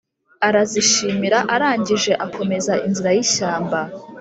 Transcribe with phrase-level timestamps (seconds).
[0.47, 3.79] Arazishimira, arangije akomeza inzira y'ishyamba